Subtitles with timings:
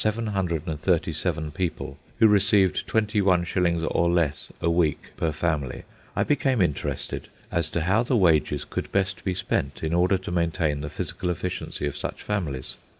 [0.03, 3.21] WAGES When I learned that in Lesser London there were 1,292,737 people who received twenty
[3.21, 5.83] one shillings or less a week per family,
[6.15, 10.31] I became interested as to how the wages could best be spent in order to
[10.31, 12.77] maintain the physical efficiency of such families.